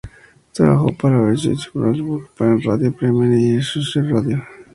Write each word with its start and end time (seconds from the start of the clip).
Trabajó 0.51 0.91
para 0.97 1.19
Bayerischer 1.19 1.71
Rundfunk, 1.75 2.29
para 2.35 2.57
Radio 2.57 2.91
Bremen 2.91 3.39
y 3.39 3.51
para 3.51 3.61
Schweizer 3.63 4.03
Radio. 4.11 4.43